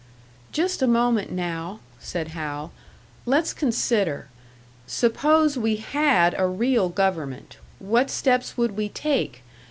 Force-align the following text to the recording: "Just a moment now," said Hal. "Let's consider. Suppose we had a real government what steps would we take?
"Just 0.51 0.81
a 0.81 0.87
moment 0.87 1.31
now," 1.31 1.79
said 1.99 2.29
Hal. 2.29 2.71
"Let's 3.27 3.53
consider. 3.53 4.29
Suppose 4.87 5.59
we 5.59 5.75
had 5.75 6.33
a 6.39 6.47
real 6.47 6.89
government 6.89 7.57
what 7.77 8.09
steps 8.09 8.57
would 8.57 8.75
we 8.75 8.89
take? 8.89 9.43